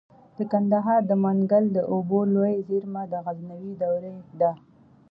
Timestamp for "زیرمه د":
2.67-3.13